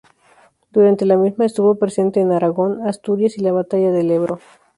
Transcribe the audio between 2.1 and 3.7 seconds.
en Aragón, Asturias y la